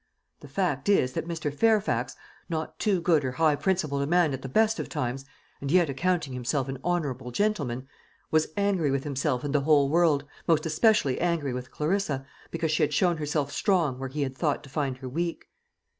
[0.39, 1.53] The fact is that Mr.
[1.53, 2.15] Fairfax
[2.49, 5.25] not too good or high principled a man at the best of times,
[5.61, 7.87] and yet accounting himself an honourable gentleman
[8.31, 12.81] was angry with himself and the whole world, most especially angry with Clarissa, because she
[12.81, 15.47] had shown herself strong where he had thought to find her weak.